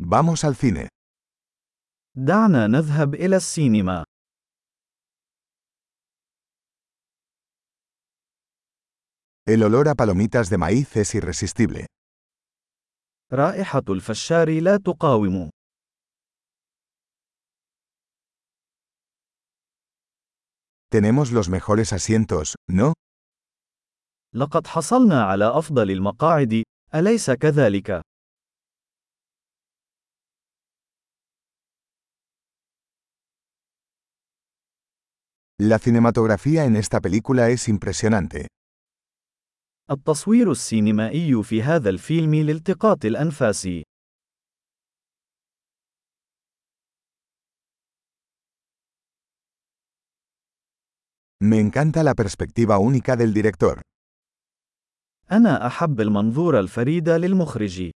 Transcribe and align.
Vamos 0.00 0.44
al 0.44 0.54
cine. 0.54 0.88
دعنا 2.16 2.66
نذهب 2.66 3.14
إلى 3.14 3.36
السينما. 3.36 4.04
El 9.46 9.62
olor 9.62 9.88
a 9.88 9.94
palomitas 9.94 10.50
de 10.50 10.58
maíz 10.58 10.96
es 10.96 11.14
irresistible. 11.14 11.86
رائحة 13.32 13.82
الفشار 13.88 14.60
لا 14.60 14.76
تقاوم. 14.76 15.50
Tenemos 20.90 21.32
los 21.32 21.48
mejores 21.48 21.92
asientos, 21.92 22.54
¿no? 22.70 22.92
لقد 24.34 24.66
حصلنا 24.66 25.24
على 25.24 25.58
أفضل 25.58 25.90
المقاعد، 25.90 26.62
أليس 26.94 27.30
كذلك؟ 27.30 28.02
La 35.60 35.80
cinematografía 35.80 36.64
en 36.66 36.76
esta 36.76 37.00
película 37.00 37.48
es 37.48 37.68
impresionante. 37.68 38.46
التصوير 39.90 40.50
السينمائي 40.50 41.42
في 41.42 41.62
هذا 41.62 41.90
الفيلم 41.90 42.34
لالتقاط 42.34 43.04
الأنفاس. 43.04 43.68
Me 51.40 51.58
encanta 51.58 52.02
la 52.04 52.14
perspectiva 52.14 52.78
única 52.78 53.16
del 53.16 53.34
director. 53.34 53.80
أنا 55.32 55.66
أحب 55.66 56.00
المنظور 56.00 56.60
الفريد 56.60 57.08
للمخرج. 57.08 57.90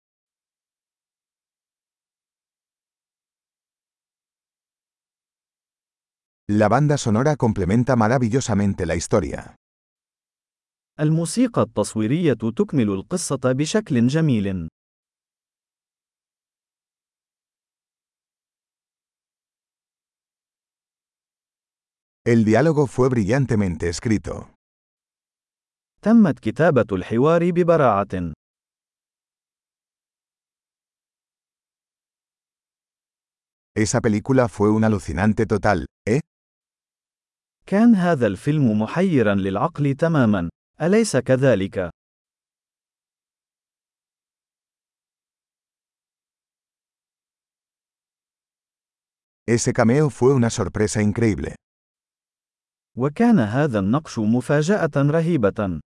La 6.49 6.67
banda 6.67 6.97
sonora 6.97 7.37
complementa 7.37 7.95
maravillosamente 7.95 8.85
la 8.85 8.95
historia. 8.95 9.55
الموسيقى 10.99 11.61
التصويرية 11.61 12.33
تكمل 12.33 12.89
القصة 12.89 13.39
بشكل 13.43 14.07
جميل. 14.07 14.67
El 22.25 22.45
diálogo 22.45 22.87
fue 22.87 23.09
brillantemente 23.09 23.89
escrito. 23.89 24.53
تمت 26.01 26.39
كتابة 26.39 26.85
الحوار 26.91 27.51
ببراعة. 27.51 28.33
Esa 33.75 34.01
película 34.01 34.47
fue 34.49 34.69
un 34.69 34.83
alucinante 34.83 35.45
total, 35.47 35.87
¿eh? 36.05 36.19
كان 37.68 37.94
هذا 37.94 38.26
الفيلم 38.26 38.80
محيرا 38.80 39.34
للعقل 39.34 39.94
تماما، 39.94 40.48
أليس 40.82 41.16
كذلك؟ 41.16 41.90
Ese 49.46 49.72
cameo 49.72 50.08
fue 50.10 50.34
una 50.34 50.50
sorpresa 50.50 51.02
increíble. 51.02 51.54
وكان 52.96 53.38
هذا 53.38 53.78
النقش 53.78 54.18
مفاجأة 54.18 54.90
رهيبة. 54.96 55.80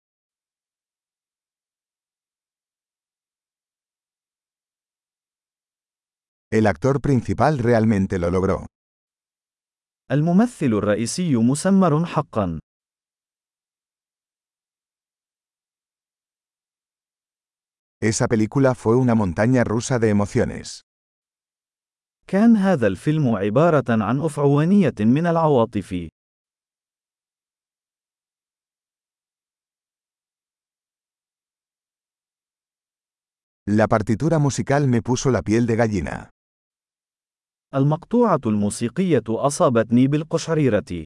El 6.53 6.67
actor 6.67 6.99
principal 7.01 7.57
realmente 7.57 8.19
lo 8.19 8.29
logró. 8.29 8.65
الممثل 10.11 10.65
الرئيسي 10.65 11.35
مسمر 11.35 12.05
حقا. 12.05 12.59
Esa 18.03 18.27
película 18.27 18.75
fue 18.75 18.95
una 18.97 19.15
montaña 19.15 19.63
rusa 19.63 19.99
de 19.99 20.09
emociones. 20.09 20.81
كان 22.27 22.57
هذا 22.57 22.87
الفيلم 22.87 23.35
عبارة 23.35 23.83
عن 23.89 24.19
أفعوانية 24.21 24.95
من 24.99 25.27
العواطف. 25.27 26.09
La 33.67 33.87
partitura 33.87 34.39
musical 34.39 34.87
me 34.87 35.01
puso 35.01 35.31
la 35.31 35.41
piel 35.41 35.65
de 35.65 35.75
gallina. 35.75 36.29
المقطوعة 37.75 38.41
الموسيقية 38.45 39.23
أصابتني 39.29 40.07
بالقشعريرة. 40.07 41.05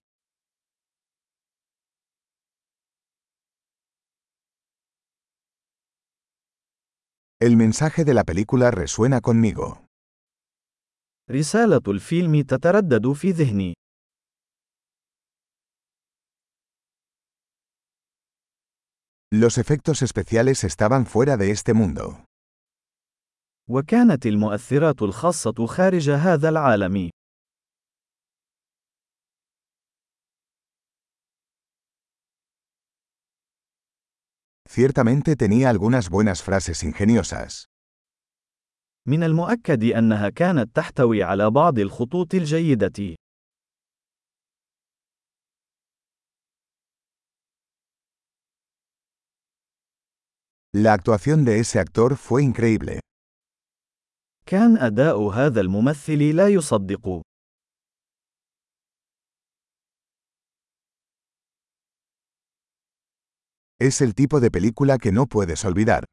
El 7.39 7.57
mensaje 7.57 8.03
de 8.05 8.13
la 8.13 8.23
película 8.23 8.71
resuena 8.71 9.21
conmigo. 9.21 9.85
رسالة 11.31 11.81
الفيلم 11.87 12.41
تتردد 12.41 13.11
في 13.11 13.31
ذهني. 13.31 13.73
Los 19.31 19.57
efectos 19.57 20.01
especiales 20.01 20.63
estaban 20.63 21.05
fuera 21.05 21.37
de 21.37 21.51
este 21.51 21.73
mundo. 21.73 22.24
وكانت 23.69 24.25
المؤثرات 24.25 25.01
الخاصة 25.01 25.65
خارج 25.65 26.09
هذا 26.09 26.49
العالم. 26.49 27.09
Ciertamente 34.69 35.35
tenía 35.35 35.69
algunas 35.69 36.09
buenas 36.09 36.43
frases 36.43 36.83
ingeniosas. 36.83 37.65
من 39.07 39.23
المؤكد 39.23 39.83
أنها 39.83 40.29
كانت 40.29 40.75
تحتوي 40.75 41.23
على 41.23 41.49
بعض 41.49 41.79
الخطوط 41.79 42.33
الجيدة. 42.33 43.15
La 50.73 50.93
actuación 50.93 51.45
de 51.45 51.59
ese 51.59 51.79
actor 51.79 52.17
fue 52.17 52.43
increíble. 52.43 52.99
كان 54.46 54.76
أداء 54.76 55.28
هذا 55.28 55.60
الممثل 55.60 56.36
لا 56.36 56.48
يصدق. 56.48 57.22
Es 63.82 64.00
el 64.02 64.14
tipo 64.14 64.40
de 64.40 64.50
película 64.50 64.98
que 64.98 65.12
no 65.12 65.26
puedes 65.26 65.64
olvidar. 65.64 66.04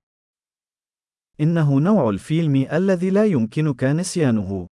إنه 1.42 1.80
نوع 1.80 2.10
الفيلم 2.10 2.56
الذي 2.56 3.10
لا 3.10 3.26
يمكنك 3.26 3.84
نسيانه. 3.84 4.68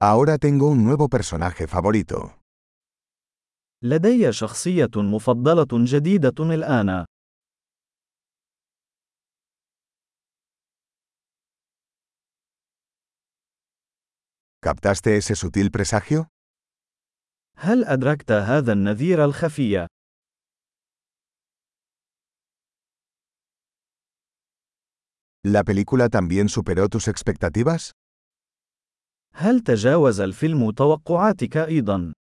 Ahora 0.00 0.38
tengo 0.38 0.68
un 0.68 0.84
nuevo 0.84 1.08
personaje 1.08 1.66
favorito. 1.66 2.37
لدي 3.83 4.31
شخصية 4.31 4.89
مفضلة 4.95 5.67
جديدة 5.73 6.33
الآن. 6.39 7.05
¿Captaste 14.61 15.15
ese 15.17 15.35
sutil 15.35 15.71
presagio? 15.71 16.27
هل 17.57 17.83
أدركت 17.83 18.31
هذا 18.31 18.73
النذير 18.73 19.25
الخفي؟ 19.25 19.87
¿La 25.45 25.63
película 25.63 26.09
también 26.09 26.49
superó 26.49 26.89
tus 26.89 27.07
expectativas? 27.07 27.91
هل 29.33 29.59
تجاوز 29.59 30.19
الفيلم 30.19 30.71
توقعاتك 30.71 31.57
أيضا؟ 31.57 32.13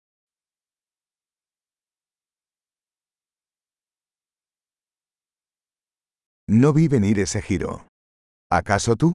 No 6.50 6.72
vi 6.72 6.88
venir 6.88 7.20
ese 7.20 7.42
giro. 7.42 7.88
¿Acaso 8.50 8.96
tú? 8.96 9.12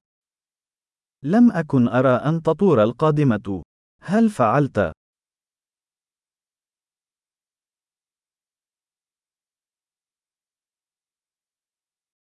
لم 1.24 1.52
أكن 1.52 1.88
أرى 1.88 2.08
أن 2.08 2.42
تطور 2.42 2.82
القادمة. 2.82 3.62
هل 4.02 4.30
فعلت؟ 4.30 4.92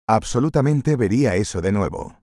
Absolutamente 0.08 0.96
vería 0.96 1.36
eso 1.36 1.62
de 1.62 1.72
nuevo. 1.72 2.22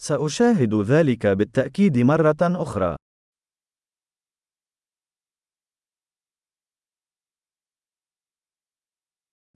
سأشاهد 0.00 0.74
ذلك 0.74 1.26
بالتأكيد 1.26 1.98
مرة 1.98 2.36
أخرى. 2.42 2.96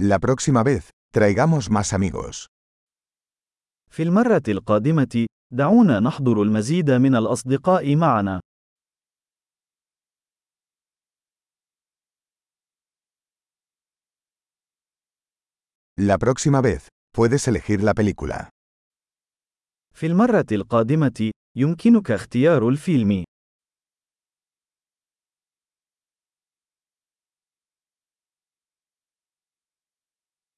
La 0.01 0.19
próxima 0.19 0.63
vez, 0.63 0.91
traigamos 1.15 1.71
más 1.71 1.93
amigos. 1.93 2.47
في 3.91 4.03
المرة 4.03 4.43
القادمة، 4.49 5.27
دعونا 5.53 6.01
نحضر 6.01 6.43
المزيد 6.43 6.91
من 6.91 7.17
الأصدقاء 7.17 7.97
معنا. 7.97 8.41
La 15.97 16.19
próxima 16.19 16.61
vez, 16.61 16.89
puedes 17.17 17.47
elegir 17.49 17.81
la 17.81 17.95
película. 17.95 18.49
في 19.95 20.07
المرة 20.07 20.47
القادمة، 20.53 21.31
يمكنك 21.57 22.11
اختيار 22.11 22.69
الفيلم. 22.69 23.25